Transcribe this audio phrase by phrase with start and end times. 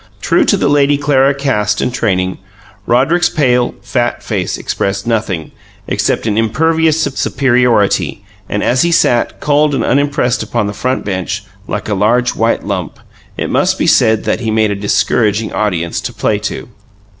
[0.19, 2.39] True to the Lady Clara caste and training,
[2.87, 5.51] Roderick's pale, fat face expressed nothing
[5.87, 11.43] except an impervious superiority and, as he sat, cold and unimpressed upon the front bench,
[11.67, 12.97] like a large, white lump,
[13.37, 16.67] it must be said that he made a discouraging audience "to play to."